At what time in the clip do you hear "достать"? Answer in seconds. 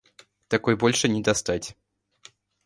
1.21-1.77